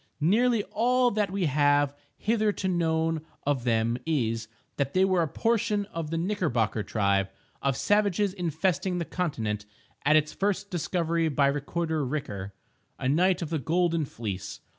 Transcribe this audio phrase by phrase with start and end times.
[0.19, 5.85] Nearly all that we have hitherto known of them is, that they were a portion
[5.93, 7.29] of the Knickerbocker tribe
[7.61, 9.67] of savages infesting the continent
[10.03, 12.51] at its first discovery by Recorder Riker,
[12.97, 14.61] a knight of the Golden Fleece.